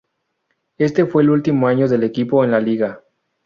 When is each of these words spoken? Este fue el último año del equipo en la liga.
Este 0.79 1.05
fue 1.05 1.21
el 1.21 1.29
último 1.29 1.67
año 1.67 1.87
del 1.87 2.01
equipo 2.01 2.43
en 2.43 2.49
la 2.49 2.59
liga. 2.59 3.03